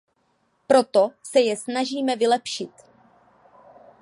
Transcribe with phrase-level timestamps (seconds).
[0.67, 2.71] Proto se je snažíme vylepšit.